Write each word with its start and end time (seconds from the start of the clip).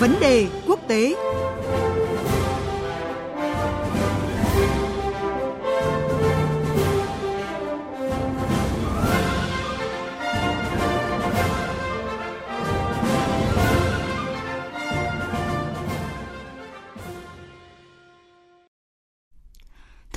Vấn 0.00 0.14
đề 0.20 0.46
quốc 0.66 0.80
tế. 0.88 1.14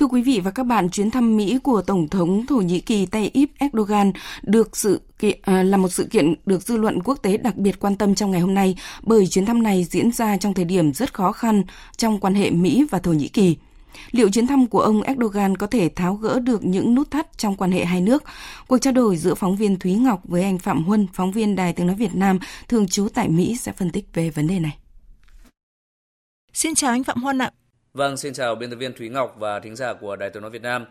Thưa 0.00 0.06
quý 0.06 0.22
vị 0.22 0.40
và 0.40 0.50
các 0.50 0.66
bạn, 0.66 0.88
chuyến 0.88 1.10
thăm 1.10 1.36
Mỹ 1.36 1.58
của 1.62 1.82
Tổng 1.82 2.08
thống 2.08 2.46
Thổ 2.46 2.56
Nhĩ 2.56 2.80
Kỳ 2.80 3.06
Tayyip 3.06 3.50
Erdogan 3.58 4.12
được 4.42 4.76
sự 4.76 5.00
kiện, 5.18 5.38
à, 5.42 5.62
là 5.62 5.76
một 5.76 5.88
sự 5.88 6.04
kiện 6.04 6.34
được 6.46 6.62
dư 6.62 6.76
luận 6.76 7.02
quốc 7.02 7.18
tế 7.22 7.36
đặc 7.36 7.56
biệt 7.56 7.80
quan 7.80 7.96
tâm 7.96 8.14
trong 8.14 8.30
ngày 8.30 8.40
hôm 8.40 8.54
nay 8.54 8.76
bởi 9.02 9.26
chuyến 9.26 9.46
thăm 9.46 9.62
này 9.62 9.84
diễn 9.84 10.12
ra 10.12 10.36
trong 10.36 10.54
thời 10.54 10.64
điểm 10.64 10.92
rất 10.92 11.14
khó 11.14 11.32
khăn 11.32 11.62
trong 11.96 12.20
quan 12.20 12.34
hệ 12.34 12.50
Mỹ 12.50 12.86
và 12.90 12.98
Thổ 12.98 13.12
Nhĩ 13.12 13.28
Kỳ. 13.28 13.56
Liệu 14.10 14.30
chuyến 14.30 14.46
thăm 14.46 14.66
của 14.66 14.80
ông 14.80 15.02
Erdogan 15.02 15.56
có 15.56 15.66
thể 15.66 15.88
tháo 15.88 16.14
gỡ 16.14 16.40
được 16.40 16.64
những 16.64 16.94
nút 16.94 17.10
thắt 17.10 17.38
trong 17.38 17.56
quan 17.56 17.72
hệ 17.72 17.84
hai 17.84 18.00
nước? 18.00 18.24
Cuộc 18.68 18.78
trao 18.78 18.92
đổi 18.92 19.16
giữa 19.16 19.34
phóng 19.34 19.56
viên 19.56 19.78
Thúy 19.78 19.94
Ngọc 19.94 20.20
với 20.24 20.42
anh 20.42 20.58
Phạm 20.58 20.84
Huân, 20.84 21.06
phóng 21.12 21.32
viên 21.32 21.56
Đài 21.56 21.72
Tiếng 21.72 21.86
Nói 21.86 21.96
Việt 21.96 22.14
Nam, 22.14 22.38
thường 22.68 22.88
trú 22.88 23.08
tại 23.14 23.28
Mỹ 23.28 23.56
sẽ 23.56 23.72
phân 23.72 23.90
tích 23.90 24.04
về 24.14 24.30
vấn 24.30 24.46
đề 24.46 24.58
này. 24.58 24.76
Xin 26.52 26.74
chào 26.74 26.90
anh 26.90 27.04
Phạm 27.04 27.22
Huân 27.22 27.38
ạ. 27.38 27.50
Vâng, 27.94 28.16
xin 28.16 28.32
chào 28.32 28.54
biên 28.54 28.70
tập 28.70 28.76
viên 28.76 28.92
Thúy 28.92 29.08
Ngọc 29.08 29.36
và 29.38 29.60
thính 29.60 29.76
giả 29.76 29.94
của 29.94 30.16
Đài 30.16 30.30
Tiếng 30.30 30.42
nói 30.42 30.50
Việt 30.50 30.62
Nam. 30.62 30.84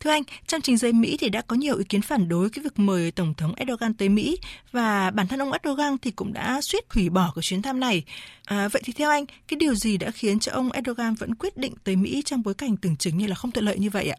Thưa 0.00 0.10
anh, 0.10 0.22
trong 0.46 0.60
trình 0.60 0.76
giới 0.76 0.92
Mỹ 0.92 1.16
thì 1.20 1.28
đã 1.28 1.42
có 1.42 1.56
nhiều 1.56 1.76
ý 1.76 1.84
kiến 1.84 2.02
phản 2.02 2.28
đối 2.28 2.50
cái 2.50 2.64
việc 2.64 2.78
mời 2.78 3.10
Tổng 3.10 3.34
thống 3.34 3.54
Erdogan 3.54 3.94
tới 3.94 4.08
Mỹ 4.08 4.38
và 4.72 5.10
bản 5.10 5.28
thân 5.28 5.42
ông 5.42 5.52
Erdogan 5.52 5.98
thì 5.98 6.10
cũng 6.10 6.32
đã 6.32 6.60
suýt 6.60 6.84
hủy 6.90 7.08
bỏ 7.08 7.32
cái 7.34 7.42
chuyến 7.42 7.62
thăm 7.62 7.80
này. 7.80 8.04
À, 8.44 8.68
vậy 8.68 8.82
thì 8.84 8.92
theo 8.92 9.10
anh, 9.10 9.26
cái 9.26 9.56
điều 9.56 9.74
gì 9.74 9.96
đã 9.96 10.10
khiến 10.10 10.38
cho 10.38 10.52
ông 10.52 10.72
Erdogan 10.72 11.14
vẫn 11.14 11.34
quyết 11.34 11.56
định 11.56 11.74
tới 11.84 11.96
Mỹ 11.96 12.22
trong 12.24 12.42
bối 12.42 12.54
cảnh 12.54 12.76
tưởng 12.76 12.96
chừng 12.96 13.18
như 13.18 13.26
là 13.26 13.34
không 13.34 13.50
thuận 13.50 13.64
lợi 13.64 13.78
như 13.78 13.90
vậy 13.90 14.08
ạ? 14.08 14.16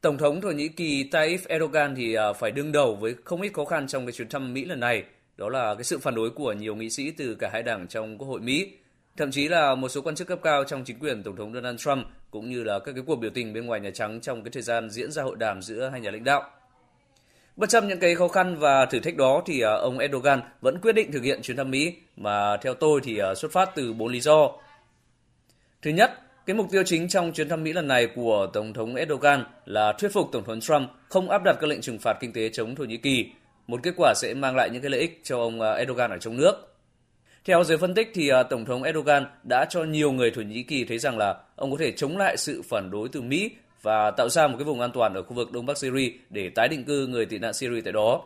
Tổng 0.00 0.18
thống 0.18 0.40
Thổ 0.40 0.50
Nhĩ 0.50 0.68
Kỳ 0.68 1.04
Tayyip 1.04 1.40
Erdogan 1.48 1.94
thì 1.96 2.14
à, 2.14 2.32
phải 2.32 2.50
đương 2.50 2.72
đầu 2.72 2.94
với 2.94 3.14
không 3.24 3.42
ít 3.42 3.52
khó 3.52 3.64
khăn 3.64 3.86
trong 3.86 4.06
cái 4.06 4.12
chuyến 4.12 4.28
thăm 4.28 4.54
Mỹ 4.54 4.64
lần 4.64 4.80
này. 4.80 5.04
Đó 5.36 5.48
là 5.48 5.74
cái 5.74 5.84
sự 5.84 5.98
phản 5.98 6.14
đối 6.14 6.30
của 6.30 6.52
nhiều 6.52 6.76
nghị 6.76 6.90
sĩ 6.90 7.10
từ 7.10 7.34
cả 7.34 7.50
hai 7.52 7.62
đảng 7.62 7.86
trong 7.88 8.18
Quốc 8.18 8.28
hội 8.28 8.40
Mỹ 8.40 8.72
Thậm 9.16 9.30
chí 9.30 9.48
là 9.48 9.74
một 9.74 9.88
số 9.88 10.00
quan 10.00 10.14
chức 10.14 10.28
cấp 10.28 10.38
cao 10.42 10.64
trong 10.64 10.84
chính 10.84 10.98
quyền 10.98 11.22
Tổng 11.22 11.36
thống 11.36 11.54
Donald 11.54 11.78
Trump 11.78 12.06
cũng 12.30 12.50
như 12.50 12.62
là 12.62 12.78
các 12.78 12.92
cái 12.92 13.04
cuộc 13.06 13.16
biểu 13.16 13.30
tình 13.34 13.52
bên 13.52 13.66
ngoài 13.66 13.80
Nhà 13.80 13.90
Trắng 13.90 14.20
trong 14.20 14.44
cái 14.44 14.50
thời 14.50 14.62
gian 14.62 14.90
diễn 14.90 15.12
ra 15.12 15.22
hội 15.22 15.36
đàm 15.36 15.62
giữa 15.62 15.88
hai 15.88 16.00
nhà 16.00 16.10
lãnh 16.10 16.24
đạo. 16.24 16.50
Bất 17.56 17.68
chấp 17.68 17.84
những 17.84 17.98
cái 17.98 18.14
khó 18.14 18.28
khăn 18.28 18.56
và 18.58 18.86
thử 18.86 19.00
thách 19.00 19.16
đó 19.16 19.42
thì 19.46 19.60
à, 19.60 19.72
ông 19.72 19.98
Erdogan 19.98 20.40
vẫn 20.60 20.78
quyết 20.78 20.92
định 20.92 21.12
thực 21.12 21.22
hiện 21.22 21.42
chuyến 21.42 21.56
thăm 21.56 21.70
Mỹ 21.70 21.94
mà 22.16 22.56
theo 22.56 22.74
tôi 22.74 23.00
thì 23.04 23.18
à, 23.18 23.34
xuất 23.34 23.52
phát 23.52 23.70
từ 23.74 23.92
bốn 23.92 24.12
lý 24.12 24.20
do. 24.20 24.50
Thứ 25.82 25.90
nhất, 25.90 26.12
cái 26.46 26.56
mục 26.56 26.66
tiêu 26.70 26.82
chính 26.86 27.08
trong 27.08 27.32
chuyến 27.32 27.48
thăm 27.48 27.64
Mỹ 27.64 27.72
lần 27.72 27.88
này 27.88 28.08
của 28.14 28.46
Tổng 28.52 28.72
thống 28.72 28.94
Erdogan 28.94 29.44
là 29.64 29.92
thuyết 29.92 30.12
phục 30.12 30.28
Tổng 30.32 30.44
thống 30.44 30.60
Trump 30.60 30.90
không 31.08 31.30
áp 31.30 31.42
đặt 31.44 31.56
các 31.60 31.66
lệnh 31.66 31.80
trừng 31.80 31.98
phạt 31.98 32.16
kinh 32.20 32.32
tế 32.32 32.48
chống 32.48 32.74
Thổ 32.74 32.84
Nhĩ 32.84 32.96
Kỳ, 32.96 33.30
một 33.66 33.80
kết 33.82 33.94
quả 33.96 34.14
sẽ 34.16 34.34
mang 34.34 34.56
lại 34.56 34.70
những 34.70 34.82
cái 34.82 34.90
lợi 34.90 35.00
ích 35.00 35.20
cho 35.24 35.38
ông 35.38 35.60
à, 35.60 35.72
Erdogan 35.72 36.10
ở 36.10 36.18
trong 36.18 36.36
nước. 36.36 36.71
Theo 37.44 37.64
giới 37.64 37.78
phân 37.78 37.94
tích 37.94 38.10
thì 38.14 38.28
à, 38.28 38.42
Tổng 38.42 38.64
thống 38.64 38.82
Erdogan 38.82 39.26
đã 39.42 39.64
cho 39.70 39.84
nhiều 39.84 40.12
người 40.12 40.30
Thổ 40.30 40.42
Nhĩ 40.42 40.62
Kỳ 40.62 40.84
thấy 40.84 40.98
rằng 40.98 41.18
là 41.18 41.36
ông 41.56 41.70
có 41.70 41.76
thể 41.80 41.92
chống 41.92 42.16
lại 42.16 42.36
sự 42.36 42.62
phản 42.62 42.90
đối 42.90 43.08
từ 43.08 43.22
Mỹ 43.22 43.50
và 43.82 44.10
tạo 44.10 44.28
ra 44.28 44.46
một 44.46 44.54
cái 44.58 44.64
vùng 44.64 44.80
an 44.80 44.90
toàn 44.94 45.14
ở 45.14 45.22
khu 45.22 45.34
vực 45.34 45.52
Đông 45.52 45.66
Bắc 45.66 45.78
Syria 45.78 46.12
để 46.30 46.50
tái 46.50 46.68
định 46.68 46.84
cư 46.84 47.06
người 47.06 47.26
tị 47.26 47.38
nạn 47.38 47.54
Syria 47.54 47.80
tại 47.80 47.92
đó. 47.92 48.22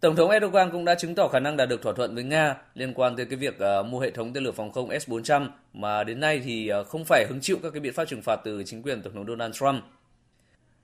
Tổng 0.00 0.16
thống 0.16 0.30
Erdogan 0.30 0.70
cũng 0.70 0.84
đã 0.84 0.94
chứng 0.94 1.14
tỏ 1.14 1.28
khả 1.28 1.40
năng 1.40 1.56
đạt 1.56 1.68
được 1.68 1.82
thỏa 1.82 1.92
thuận 1.92 2.14
với 2.14 2.24
Nga 2.24 2.56
liên 2.74 2.94
quan 2.94 3.16
tới 3.16 3.26
cái 3.26 3.36
việc 3.36 3.58
à, 3.58 3.82
mua 3.82 4.00
hệ 4.00 4.10
thống 4.10 4.32
tên 4.32 4.44
lửa 4.44 4.52
phòng 4.52 4.72
không 4.72 4.88
S-400 4.88 5.48
mà 5.72 6.04
đến 6.04 6.20
nay 6.20 6.40
thì 6.44 6.68
à, 6.68 6.82
không 6.82 7.04
phải 7.04 7.26
hứng 7.28 7.40
chịu 7.40 7.58
các 7.62 7.70
cái 7.70 7.80
biện 7.80 7.92
pháp 7.92 8.04
trừng 8.04 8.22
phạt 8.22 8.40
từ 8.44 8.62
chính 8.66 8.82
quyền 8.82 9.02
Tổng 9.02 9.14
thống 9.14 9.26
Donald 9.26 9.54
Trump. 9.54 9.84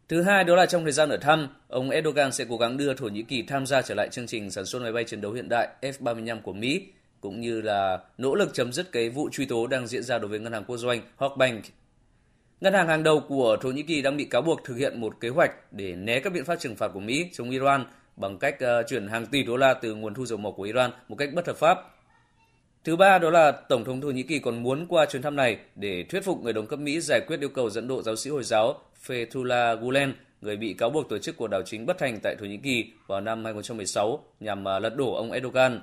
Thứ 0.08 0.22
hai 0.22 0.44
đó 0.44 0.56
là 0.56 0.66
trong 0.66 0.82
thời 0.82 0.92
gian 0.92 1.08
ở 1.08 1.16
thăm, 1.16 1.48
ông 1.68 1.90
Erdogan 1.90 2.32
sẽ 2.32 2.44
cố 2.48 2.56
gắng 2.56 2.76
đưa 2.76 2.94
Thổ 2.94 3.06
Nhĩ 3.06 3.22
Kỳ 3.22 3.42
tham 3.42 3.66
gia 3.66 3.82
trở 3.82 3.94
lại 3.94 4.08
chương 4.12 4.26
trình 4.26 4.50
sản 4.50 4.66
xuất 4.66 4.82
máy 4.82 4.92
bay 4.92 5.04
chiến 5.04 5.20
đấu 5.20 5.32
hiện 5.32 5.48
đại 5.48 5.68
F-35 5.82 6.40
của 6.40 6.52
Mỹ 6.52 6.86
cũng 7.20 7.40
như 7.40 7.60
là 7.60 7.98
nỗ 8.18 8.34
lực 8.34 8.54
chấm 8.54 8.72
dứt 8.72 8.92
cái 8.92 9.10
vụ 9.10 9.28
truy 9.32 9.46
tố 9.46 9.66
đang 9.66 9.86
diễn 9.86 10.02
ra 10.02 10.18
đối 10.18 10.28
với 10.28 10.38
ngân 10.38 10.52
hàng 10.52 10.64
quốc 10.64 10.76
doanh 10.76 11.00
Hawkbank. 11.18 11.60
Ngân 12.60 12.74
hàng 12.74 12.88
hàng 12.88 13.02
đầu 13.02 13.20
của 13.20 13.56
Thổ 13.60 13.70
Nhĩ 13.70 13.82
Kỳ 13.82 14.02
đang 14.02 14.16
bị 14.16 14.24
cáo 14.24 14.42
buộc 14.42 14.64
thực 14.64 14.74
hiện 14.74 15.00
một 15.00 15.20
kế 15.20 15.28
hoạch 15.28 15.72
để 15.72 15.94
né 15.94 16.20
các 16.20 16.32
biện 16.32 16.44
pháp 16.44 16.56
trừng 16.56 16.76
phạt 16.76 16.88
của 16.88 17.00
Mỹ 17.00 17.30
chống 17.32 17.50
Iran 17.50 17.84
bằng 18.16 18.38
cách 18.38 18.56
ờ, 18.60 18.82
chuyển 18.82 19.08
hàng 19.08 19.26
tỷ 19.26 19.42
đô 19.42 19.56
la 19.56 19.74
từ 19.74 19.94
nguồn 19.94 20.14
thu 20.14 20.26
dầu 20.26 20.38
mỏ 20.38 20.50
của 20.50 20.62
Iran 20.62 20.90
một 21.08 21.16
cách 21.16 21.28
bất 21.34 21.46
hợp 21.46 21.56
pháp. 21.56 21.78
Thứ 22.84 22.96
ba 22.96 23.18
đó 23.18 23.30
là 23.30 23.52
Tổng 23.52 23.84
thống 23.84 24.00
Thổ 24.00 24.08
Nhĩ 24.08 24.22
Kỳ 24.22 24.38
còn 24.38 24.62
muốn 24.62 24.86
qua 24.88 25.06
chuyến 25.06 25.22
thăm 25.22 25.36
này 25.36 25.58
để 25.74 26.04
thuyết 26.08 26.24
phục 26.24 26.42
người 26.42 26.52
đồng 26.52 26.66
cấp 26.66 26.78
Mỹ 26.78 27.00
giải 27.00 27.20
quyết 27.26 27.40
yêu 27.40 27.48
cầu 27.48 27.70
dẫn 27.70 27.88
độ 27.88 28.02
giáo 28.02 28.16
sĩ 28.16 28.30
Hồi 28.30 28.44
giáo 28.44 28.80
Fethullah 29.06 29.76
Gulen, 29.76 30.12
người 30.40 30.56
bị 30.56 30.74
cáo 30.74 30.90
buộc 30.90 31.08
tổ 31.08 31.18
chức 31.18 31.36
cuộc 31.36 31.46
đảo 31.46 31.62
chính 31.62 31.86
bất 31.86 31.98
thành 31.98 32.18
tại 32.22 32.36
Thổ 32.40 32.46
Nhĩ 32.46 32.56
Kỳ 32.56 32.92
vào 33.06 33.20
năm 33.20 33.44
2016 33.44 34.24
nhằm 34.40 34.64
ờ, 34.64 34.78
lật 34.78 34.96
đổ 34.96 35.14
ông 35.14 35.32
Erdogan. 35.32 35.80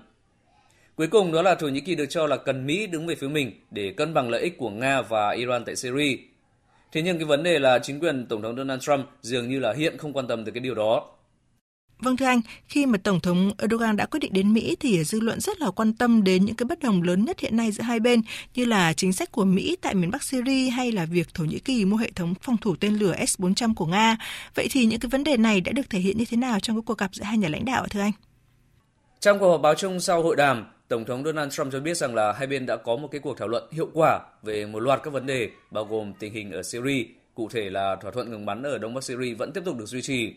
Cuối 0.95 1.07
cùng 1.07 1.31
đó 1.31 1.41
là 1.41 1.55
Thổ 1.55 1.67
Nhĩ 1.67 1.79
Kỳ 1.79 1.95
được 1.95 2.05
cho 2.09 2.27
là 2.27 2.37
cần 2.37 2.65
Mỹ 2.65 2.87
đứng 2.87 3.07
về 3.07 3.15
phía 3.15 3.27
mình 3.27 3.51
để 3.71 3.93
cân 3.97 4.13
bằng 4.13 4.29
lợi 4.29 4.41
ích 4.41 4.57
của 4.57 4.69
Nga 4.69 5.01
và 5.01 5.31
Iran 5.31 5.65
tại 5.65 5.75
Syria. 5.75 6.17
Thế 6.91 7.01
nhưng 7.01 7.17
cái 7.17 7.25
vấn 7.25 7.43
đề 7.43 7.59
là 7.59 7.79
chính 7.79 7.99
quyền 7.99 8.25
Tổng 8.25 8.41
thống 8.41 8.57
Donald 8.57 8.81
Trump 8.81 9.05
dường 9.21 9.49
như 9.49 9.59
là 9.59 9.73
hiện 9.73 9.97
không 9.97 10.13
quan 10.13 10.27
tâm 10.27 10.45
tới 10.45 10.51
cái 10.51 10.59
điều 10.59 10.75
đó. 10.75 11.15
Vâng 11.99 12.17
thưa 12.17 12.25
anh, 12.25 12.41
khi 12.67 12.85
mà 12.85 12.97
Tổng 13.03 13.19
thống 13.19 13.51
Erdogan 13.57 13.97
đã 13.97 14.05
quyết 14.05 14.19
định 14.19 14.33
đến 14.33 14.53
Mỹ 14.53 14.75
thì 14.79 15.03
dư 15.03 15.19
luận 15.19 15.39
rất 15.39 15.61
là 15.61 15.71
quan 15.71 15.93
tâm 15.93 16.23
đến 16.23 16.45
những 16.45 16.55
cái 16.55 16.65
bất 16.65 16.79
đồng 16.79 17.01
lớn 17.01 17.25
nhất 17.25 17.39
hiện 17.39 17.57
nay 17.57 17.71
giữa 17.71 17.83
hai 17.83 17.99
bên 17.99 18.21
như 18.55 18.65
là 18.65 18.93
chính 18.93 19.13
sách 19.13 19.31
của 19.31 19.45
Mỹ 19.45 19.77
tại 19.81 19.95
miền 19.95 20.11
Bắc 20.11 20.23
Syria 20.23 20.69
hay 20.69 20.91
là 20.91 21.05
việc 21.05 21.33
Thổ 21.33 21.43
Nhĩ 21.43 21.59
Kỳ 21.59 21.85
mua 21.85 21.97
hệ 21.97 22.11
thống 22.15 22.33
phòng 22.41 22.57
thủ 22.57 22.75
tên 22.79 22.93
lửa 22.93 23.15
S-400 23.19 23.73
của 23.73 23.85
Nga. 23.85 24.17
Vậy 24.55 24.67
thì 24.71 24.85
những 24.85 24.99
cái 24.99 25.09
vấn 25.09 25.23
đề 25.23 25.37
này 25.37 25.61
đã 25.61 25.71
được 25.71 25.89
thể 25.89 25.99
hiện 25.99 26.17
như 26.17 26.25
thế 26.29 26.37
nào 26.37 26.59
trong 26.59 26.75
cái 26.75 26.83
cuộc 26.85 26.97
gặp 26.97 27.09
giữa 27.13 27.23
hai 27.23 27.37
nhà 27.37 27.49
lãnh 27.49 27.65
đạo 27.65 27.87
thưa 27.89 27.99
anh? 28.01 28.11
Trong 29.19 29.39
cuộc 29.39 29.51
họp 29.51 29.61
báo 29.61 29.75
chung 29.75 29.99
sau 29.99 30.23
hội 30.23 30.35
đàm, 30.35 30.65
Tổng 30.87 31.05
thống 31.05 31.23
Donald 31.23 31.53
Trump 31.53 31.73
cho 31.73 31.79
biết 31.79 31.97
rằng 31.97 32.15
là 32.15 32.33
hai 32.33 32.47
bên 32.47 32.65
đã 32.65 32.77
có 32.77 32.95
một 32.95 33.07
cái 33.11 33.21
cuộc 33.21 33.37
thảo 33.37 33.47
luận 33.47 33.63
hiệu 33.71 33.89
quả 33.93 34.19
về 34.43 34.65
một 34.65 34.79
loạt 34.79 34.99
các 35.03 35.13
vấn 35.13 35.25
đề 35.25 35.49
bao 35.71 35.85
gồm 35.85 36.13
tình 36.19 36.33
hình 36.33 36.51
ở 36.51 36.63
Syria, 36.63 37.05
cụ 37.33 37.49
thể 37.49 37.69
là 37.69 37.95
thỏa 37.95 38.11
thuận 38.11 38.31
ngừng 38.31 38.45
bắn 38.45 38.63
ở 38.63 38.77
Đông 38.77 38.93
Bắc 38.93 39.03
Syria 39.03 39.33
vẫn 39.33 39.51
tiếp 39.53 39.61
tục 39.65 39.77
được 39.77 39.85
duy 39.85 40.01
trì. 40.01 40.35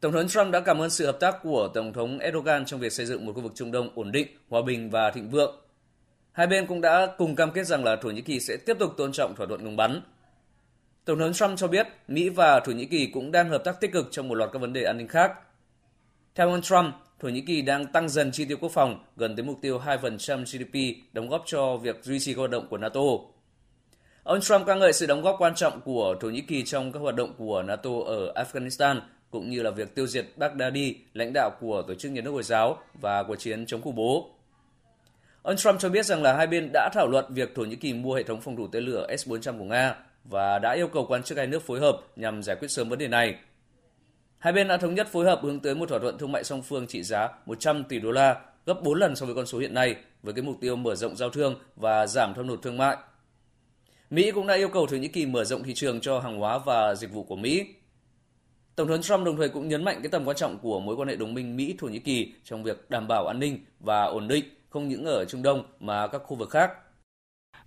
Tổng 0.00 0.12
thống 0.12 0.28
Trump 0.28 0.52
đã 0.52 0.60
cảm 0.60 0.78
ơn 0.78 0.90
sự 0.90 1.06
hợp 1.06 1.16
tác 1.20 1.36
của 1.42 1.68
Tổng 1.74 1.92
thống 1.92 2.18
Erdogan 2.18 2.64
trong 2.64 2.80
việc 2.80 2.92
xây 2.92 3.06
dựng 3.06 3.26
một 3.26 3.32
khu 3.32 3.40
vực 3.40 3.52
Trung 3.54 3.72
Đông 3.72 3.90
ổn 3.94 4.12
định, 4.12 4.26
hòa 4.48 4.62
bình 4.62 4.90
và 4.90 5.10
thịnh 5.10 5.30
vượng. 5.30 5.56
Hai 6.32 6.46
bên 6.46 6.66
cũng 6.66 6.80
đã 6.80 7.14
cùng 7.18 7.36
cam 7.36 7.50
kết 7.50 7.64
rằng 7.64 7.84
là 7.84 7.96
Thổ 7.96 8.10
Nhĩ 8.10 8.20
Kỳ 8.20 8.40
sẽ 8.40 8.56
tiếp 8.56 8.76
tục 8.78 8.94
tôn 8.96 9.12
trọng 9.12 9.34
thỏa 9.34 9.46
thuận 9.46 9.64
ngừng 9.64 9.76
bắn. 9.76 10.02
Tổng 11.04 11.18
thống 11.18 11.32
Trump 11.32 11.58
cho 11.58 11.68
biết 11.68 11.86
Mỹ 12.08 12.28
và 12.28 12.60
Thổ 12.60 12.72
Nhĩ 12.72 12.84
Kỳ 12.84 13.06
cũng 13.06 13.32
đang 13.32 13.48
hợp 13.48 13.64
tác 13.64 13.80
tích 13.80 13.92
cực 13.92 14.08
trong 14.10 14.28
một 14.28 14.34
loạt 14.34 14.50
các 14.52 14.58
vấn 14.58 14.72
đề 14.72 14.84
an 14.84 14.98
ninh 14.98 15.08
khác. 15.08 15.32
Theo 16.34 16.50
ông 16.50 16.62
Trump, 16.62 16.94
Thổ 17.22 17.28
Nhĩ 17.28 17.40
Kỳ 17.40 17.62
đang 17.62 17.86
tăng 17.86 18.08
dần 18.08 18.32
chi 18.32 18.44
tiêu 18.44 18.56
quốc 18.60 18.72
phòng 18.72 19.04
gần 19.16 19.36
tới 19.36 19.44
mục 19.44 19.58
tiêu 19.62 19.80
2% 19.86 20.44
GDP 20.44 21.04
đóng 21.12 21.28
góp 21.28 21.42
cho 21.46 21.76
việc 21.76 22.04
duy 22.04 22.18
trì 22.20 22.34
hoạt 22.34 22.50
động 22.50 22.66
của 22.70 22.78
NATO. 22.78 23.00
Ông 24.22 24.40
Trump 24.40 24.66
ca 24.66 24.74
ngợi 24.74 24.92
sự 24.92 25.06
đóng 25.06 25.22
góp 25.22 25.36
quan 25.38 25.54
trọng 25.54 25.80
của 25.80 26.14
Thổ 26.20 26.30
Nhĩ 26.30 26.40
Kỳ 26.40 26.62
trong 26.64 26.92
các 26.92 27.00
hoạt 27.00 27.14
động 27.14 27.34
của 27.38 27.62
NATO 27.62 27.90
ở 28.06 28.32
Afghanistan 28.34 29.00
cũng 29.30 29.50
như 29.50 29.62
là 29.62 29.70
việc 29.70 29.94
tiêu 29.94 30.06
diệt 30.06 30.26
Baghdadi, 30.36 30.96
lãnh 31.14 31.32
đạo 31.34 31.50
của 31.60 31.82
Tổ 31.82 31.94
chức 31.94 32.12
Nhà 32.12 32.20
nước 32.20 32.30
Hồi 32.30 32.42
giáo 32.42 32.78
và 33.00 33.22
cuộc 33.22 33.36
chiến 33.36 33.66
chống 33.66 33.82
khủng 33.82 33.94
bố. 33.94 34.30
Ông 35.42 35.56
Trump 35.56 35.80
cho 35.80 35.88
biết 35.88 36.06
rằng 36.06 36.22
là 36.22 36.36
hai 36.36 36.46
bên 36.46 36.70
đã 36.72 36.90
thảo 36.94 37.08
luận 37.08 37.24
việc 37.28 37.54
Thổ 37.54 37.62
Nhĩ 37.62 37.76
Kỳ 37.76 37.92
mua 37.92 38.14
hệ 38.14 38.22
thống 38.22 38.40
phòng 38.40 38.56
thủ 38.56 38.66
tên 38.72 38.84
lửa 38.84 39.06
S-400 39.10 39.58
của 39.58 39.64
Nga 39.64 39.94
và 40.24 40.58
đã 40.58 40.72
yêu 40.72 40.88
cầu 40.88 41.06
quan 41.08 41.22
chức 41.22 41.38
hai 41.38 41.46
nước 41.46 41.62
phối 41.62 41.80
hợp 41.80 42.00
nhằm 42.16 42.42
giải 42.42 42.56
quyết 42.60 42.70
sớm 42.70 42.88
vấn 42.88 42.98
đề 42.98 43.08
này. 43.08 43.36
Hai 44.42 44.52
bên 44.52 44.68
đã 44.68 44.76
thống 44.76 44.94
nhất 44.94 45.08
phối 45.12 45.24
hợp 45.24 45.40
hướng 45.42 45.60
tới 45.60 45.74
một 45.74 45.88
thỏa 45.88 45.98
thuận 45.98 46.18
thương 46.18 46.32
mại 46.32 46.44
song 46.44 46.62
phương 46.62 46.86
trị 46.86 47.02
giá 47.02 47.28
100 47.46 47.84
tỷ 47.84 47.98
đô 47.98 48.10
la, 48.10 48.40
gấp 48.66 48.82
4 48.82 48.98
lần 48.98 49.16
so 49.16 49.26
với 49.26 49.34
con 49.34 49.46
số 49.46 49.58
hiện 49.58 49.74
nay, 49.74 49.96
với 50.22 50.34
cái 50.34 50.42
mục 50.42 50.56
tiêu 50.60 50.76
mở 50.76 50.94
rộng 50.94 51.16
giao 51.16 51.30
thương 51.30 51.54
và 51.76 52.06
giảm 52.06 52.34
thâm 52.34 52.48
hụt 52.48 52.62
thương 52.62 52.76
mại. 52.76 52.96
Mỹ 54.10 54.30
cũng 54.30 54.46
đã 54.46 54.54
yêu 54.54 54.68
cầu 54.68 54.86
Thổ 54.86 54.96
Nhĩ 54.96 55.08
Kỳ 55.08 55.26
mở 55.26 55.44
rộng 55.44 55.62
thị 55.62 55.74
trường 55.74 56.00
cho 56.00 56.20
hàng 56.20 56.38
hóa 56.38 56.58
và 56.58 56.94
dịch 56.94 57.12
vụ 57.12 57.22
của 57.24 57.36
Mỹ. 57.36 57.66
Tổng 58.76 58.88
thống 58.88 59.02
Trump 59.02 59.24
đồng 59.24 59.36
thời 59.36 59.48
cũng 59.48 59.68
nhấn 59.68 59.84
mạnh 59.84 59.98
cái 60.02 60.10
tầm 60.10 60.24
quan 60.24 60.36
trọng 60.36 60.58
của 60.58 60.80
mối 60.80 60.96
quan 60.96 61.08
hệ 61.08 61.16
đồng 61.16 61.34
minh 61.34 61.56
Mỹ-Thổ 61.56 61.86
Nhĩ 61.86 61.98
Kỳ 61.98 62.32
trong 62.44 62.62
việc 62.62 62.90
đảm 62.90 63.08
bảo 63.08 63.26
an 63.26 63.38
ninh 63.38 63.64
và 63.80 64.04
ổn 64.04 64.28
định 64.28 64.44
không 64.70 64.88
những 64.88 65.04
ở 65.04 65.24
Trung 65.24 65.42
Đông 65.42 65.64
mà 65.80 66.06
các 66.06 66.22
khu 66.24 66.36
vực 66.36 66.50
khác. 66.50 66.70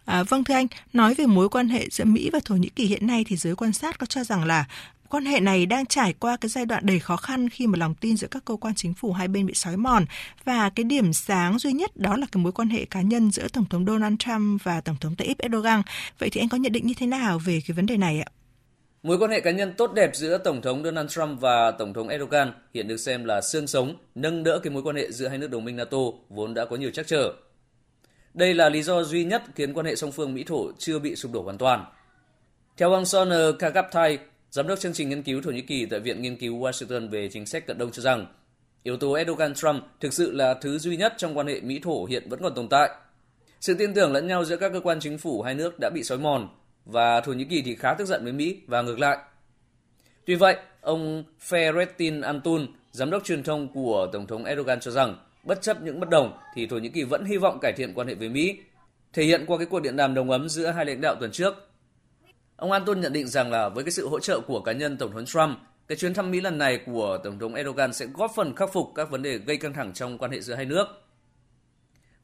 À, 0.06 0.24
vâng 0.24 0.44
thưa 0.44 0.54
anh, 0.54 0.68
nói 0.94 1.14
về 1.14 1.26
mối 1.26 1.50
quan 1.50 1.70
hệ 1.70 1.88
giữa 1.92 2.04
Mỹ 2.04 2.30
và 2.34 2.40
Thổ 2.46 2.56
Nhĩ 2.56 2.70
Kỳ 2.70 2.86
hiện 2.86 3.08
nay 3.08 3.26
thì 3.28 3.36
giới 3.36 3.56
quan 3.56 3.74
sát 3.74 4.00
có 4.00 4.06
cho 4.06 4.24
rằng 4.24 4.46
là 4.46 4.66
Quan 5.10 5.26
hệ 5.26 5.40
này 5.40 5.66
đang 5.66 5.86
trải 5.86 6.14
qua 6.20 6.38
cái 6.38 6.50
giai 6.50 6.66
đoạn 6.66 6.86
đầy 6.86 7.00
khó 7.00 7.18
khăn 7.18 7.50
khi 7.50 7.68
mà 7.68 7.78
lòng 7.78 7.96
tin 7.96 8.18
giữa 8.18 8.28
các 8.32 8.46
cơ 8.46 8.56
quan 8.56 8.76
chính 8.76 8.94
phủ 8.94 9.14
hai 9.14 9.28
bên 9.28 9.46
bị 9.46 9.54
sói 9.54 9.78
mòn 9.78 10.06
và 10.46 10.70
cái 10.70 10.84
điểm 10.84 11.14
sáng 11.14 11.60
duy 11.60 11.74
nhất 11.74 11.98
đó 11.98 12.18
là 12.18 12.28
cái 12.32 12.44
mối 12.44 12.52
quan 12.52 12.70
hệ 12.70 12.86
cá 12.86 13.02
nhân 13.02 13.32
giữa 13.32 13.48
Tổng 13.48 13.66
thống 13.70 13.86
Donald 13.86 14.16
Trump 14.20 14.64
và 14.64 14.82
Tổng 14.82 14.96
thống 15.02 15.16
Tayyip 15.16 15.38
Erdogan. 15.38 15.82
Vậy 16.20 16.30
thì 16.30 16.42
anh 16.42 16.50
có 16.50 16.58
nhận 16.58 16.72
định 16.72 16.88
như 16.88 16.94
thế 16.98 17.08
nào 17.08 17.40
về 17.40 17.60
cái 17.68 17.76
vấn 17.76 17.86
đề 17.86 17.98
này 17.98 18.20
ạ? 18.20 18.30
Mối 19.04 19.18
quan 19.18 19.32
hệ 19.32 19.40
cá 19.40 19.52
nhân 19.52 19.74
tốt 19.78 19.94
đẹp 19.94 20.12
giữa 20.14 20.38
Tổng 20.38 20.62
thống 20.62 20.84
Donald 20.84 21.10
Trump 21.10 21.42
và 21.42 21.72
Tổng 21.72 21.94
thống 21.94 22.08
Erdogan 22.08 22.52
hiện 22.74 22.88
được 22.88 22.98
xem 22.98 23.26
là 23.26 23.42
xương 23.42 23.68
sống, 23.68 23.96
nâng 24.16 24.44
đỡ 24.44 24.60
cái 24.64 24.74
mối 24.74 24.84
quan 24.84 24.96
hệ 24.96 25.12
giữa 25.12 25.28
hai 25.28 25.38
nước 25.38 25.48
đồng 25.48 25.66
minh 25.66 25.76
NATO 25.76 25.98
vốn 26.30 26.54
đã 26.54 26.66
có 26.66 26.76
nhiều 26.76 26.92
trắc 26.92 27.08
trở. 27.08 27.34
Đây 28.36 28.54
là 28.54 28.70
lý 28.70 28.84
do 28.84 29.04
duy 29.04 29.24
nhất 29.24 29.44
khiến 29.56 29.74
quan 29.74 29.86
hệ 29.86 29.96
song 29.96 30.12
phương 30.12 30.34
Mỹ-Thổ 30.34 30.72
chưa 30.78 31.00
bị 31.00 31.16
sụp 31.16 31.32
đổ 31.32 31.42
hoàn 31.42 31.58
toàn. 31.58 31.86
Theo 32.78 32.92
ông 32.92 33.06
Soner 33.06 33.56
Kagaptai, 33.60 34.18
giám 34.52 34.68
đốc 34.68 34.80
chương 34.80 34.94
trình 34.94 35.10
nghiên 35.10 35.24
cứu 35.24 35.42
Thổ 35.42 35.52
Nhĩ 35.52 35.62
Kỳ 35.62 35.86
tại 35.86 36.00
Viện 36.00 36.22
Nghiên 36.22 36.36
cứu 36.38 36.60
Washington 36.60 37.10
về 37.10 37.30
chính 37.32 37.46
sách 37.46 37.68
cận 37.68 37.78
đông 37.78 37.92
cho 37.92 38.02
rằng, 38.02 38.26
yếu 38.84 38.98
tố 38.98 39.14
Erdogan-Trump 39.14 39.82
thực 40.00 40.14
sự 40.14 40.32
là 40.32 40.54
thứ 40.54 40.78
duy 40.78 40.98
nhất 40.98 41.14
trong 41.18 41.38
quan 41.38 41.48
hệ 41.48 41.62
Mỹ-Thổ 41.62 42.06
hiện 42.06 42.30
vẫn 42.30 42.40
còn 42.44 42.56
tồn 42.56 42.68
tại. 42.70 42.90
Sự 43.62 43.74
tin 43.74 43.94
tưởng 43.94 44.12
lẫn 44.12 44.28
nhau 44.28 44.46
giữa 44.46 44.58
các 44.58 44.72
cơ 44.74 44.80
quan 44.80 45.00
chính 45.00 45.18
phủ 45.18 45.42
hai 45.42 45.56
nước 45.56 45.80
đã 45.80 45.90
bị 45.94 46.04
xói 46.04 46.18
mòn 46.18 46.48
và 46.86 47.22
Thổ 47.22 47.34
Nhĩ 47.34 47.46
Kỳ 47.46 47.62
thì 47.62 47.76
khá 47.76 47.94
tức 47.94 48.06
giận 48.06 48.24
với 48.24 48.34
Mỹ 48.34 48.62
và 48.68 48.82
ngược 48.82 49.00
lại. 49.00 49.18
Tuy 50.26 50.36
vậy, 50.36 50.56
ông 50.82 51.24
Fahrettin 51.50 52.24
Antun, 52.24 52.68
giám 52.92 53.10
đốc 53.10 53.24
truyền 53.24 53.44
thông 53.44 53.74
của 53.74 54.08
Tổng 54.14 54.28
thống 54.28 54.46
Erdogan 54.46 54.80
cho 54.80 54.92
rằng 54.92 55.16
bất 55.46 55.62
chấp 55.62 55.82
những 55.82 56.00
bất 56.00 56.10
đồng 56.10 56.38
thì 56.56 56.68
Thổ 56.68 56.78
Nhĩ 56.78 56.90
Kỳ 56.90 57.04
vẫn 57.04 57.26
hy 57.26 57.38
vọng 57.38 57.60
cải 57.62 57.74
thiện 57.74 57.94
quan 57.94 58.08
hệ 58.08 58.16
với 58.16 58.30
Mỹ, 58.30 58.60
thể 59.14 59.24
hiện 59.24 59.46
qua 59.48 59.58
cái 59.58 59.66
cuộc 59.66 59.80
điện 59.80 59.96
đàm 59.96 60.14
đồng 60.14 60.32
ấm 60.32 60.50
giữa 60.50 60.72
hai 60.72 60.86
lãnh 60.86 61.02
đạo 61.02 61.16
tuần 61.20 61.32
trước. 61.32 61.54
Ông 62.56 62.72
Anton 62.72 63.02
nhận 63.02 63.14
định 63.14 63.28
rằng 63.28 63.52
là 63.52 63.70
với 63.70 63.84
cái 63.84 63.92
sự 63.92 64.08
hỗ 64.08 64.20
trợ 64.20 64.40
của 64.40 64.62
cá 64.62 64.72
nhân 64.72 64.98
Tổng 64.98 65.12
thống 65.12 65.26
Trump, 65.26 65.58
cái 65.88 65.96
chuyến 65.98 66.14
thăm 66.14 66.32
Mỹ 66.32 66.42
lần 66.42 66.58
này 66.58 66.80
của 66.86 67.18
Tổng 67.24 67.40
thống 67.40 67.56
Erdogan 67.56 67.94
sẽ 67.94 68.06
góp 68.06 68.32
phần 68.36 68.56
khắc 68.56 68.74
phục 68.74 68.92
các 68.96 69.10
vấn 69.10 69.24
đề 69.24 69.38
gây 69.38 69.58
căng 69.58 69.74
thẳng 69.74 69.94
trong 69.94 70.18
quan 70.18 70.32
hệ 70.32 70.42
giữa 70.42 70.56
hai 70.56 70.66
nước. 70.66 70.86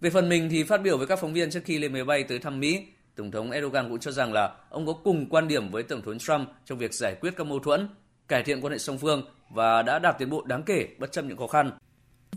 Về 0.02 0.10
phần 0.10 0.30
mình 0.30 0.50
thì 0.52 0.64
phát 0.64 0.82
biểu 0.82 0.98
với 0.98 1.08
các 1.08 1.20
phóng 1.20 1.34
viên 1.34 1.50
trước 1.52 1.62
khi 1.66 1.80
lên 1.80 1.94
máy 1.94 2.04
bay 2.04 2.24
tới 2.24 2.40
thăm 2.40 2.60
Mỹ, 2.60 2.86
Tổng 3.16 3.32
thống 3.32 3.52
Erdogan 3.52 3.90
cũng 3.90 4.00
cho 4.00 4.12
rằng 4.12 4.34
là 4.34 4.56
ông 4.70 4.86
có 4.86 4.94
cùng 4.94 5.30
quan 5.30 5.48
điểm 5.48 5.72
với 5.72 5.84
Tổng 5.84 6.02
thống 6.02 6.20
Trump 6.20 6.48
trong 6.66 6.78
việc 6.78 6.94
giải 6.94 7.16
quyết 7.22 7.34
các 7.38 7.48
mâu 7.48 7.60
thuẫn, 7.60 7.90
cải 8.28 8.44
thiện 8.44 8.62
quan 8.62 8.74
hệ 8.74 8.80
song 8.80 8.98
phương 8.98 9.24
và 9.50 9.82
đã 9.82 10.00
đạt 10.00 10.16
tiến 10.20 10.30
bộ 10.30 10.44
đáng 10.46 10.64
kể 10.64 10.88
bất 11.00 11.12
chấp 11.12 11.26
những 11.26 11.38
khó 11.38 11.48
khăn. 11.48 11.72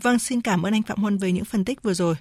Vâng, 0.01 0.19
xin 0.19 0.41
cảm 0.41 0.65
ơn 0.65 0.73
anh 0.73 0.83
Phạm 0.83 0.97
Huân 0.97 1.17
về 1.17 1.31
những 1.31 1.45
phân 1.45 1.65
tích 1.65 1.83
vừa 1.83 1.93
rồi. 1.93 2.15